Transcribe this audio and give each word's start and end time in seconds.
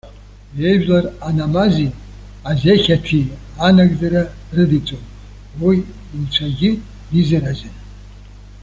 Ижәлар 0.69 1.05
анамази, 1.27 1.89
азеқьаҭи 2.49 3.21
анагӡара 3.67 4.21
рыдиҵон, 4.55 5.03
уи 5.63 5.77
Инцәагьы 6.15 6.71
дизыразын. 7.09 7.75